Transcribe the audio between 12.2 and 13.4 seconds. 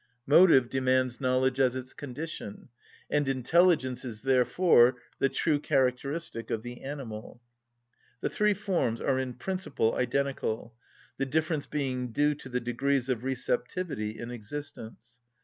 to the degrees of